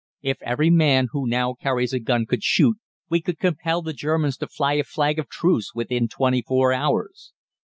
If 0.23 0.41
every 0.41 0.71
man 0.71 1.09
who 1.11 1.27
now 1.27 1.53
carries 1.53 1.93
a 1.93 1.99
gun 1.99 2.25
could 2.25 2.41
shoot, 2.41 2.77
we 3.07 3.21
could 3.21 3.37
compel 3.37 3.83
the 3.83 3.93
Germans 3.93 4.35
to 4.37 4.47
fly 4.47 4.73
a 4.73 4.83
flag 4.83 5.19
of 5.19 5.29
truce 5.29 5.73
within 5.75 6.07
twenty 6.07 6.41
four 6.41 6.73
hours. 6.73 7.33